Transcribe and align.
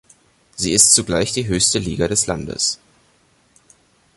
Sie 0.55 0.71
ist 0.73 0.93
zugleich 0.93 1.31
die 1.31 1.45
höchste 1.45 1.77
Liga 1.77 2.07
des 2.07 2.25
Landes. 2.25 2.79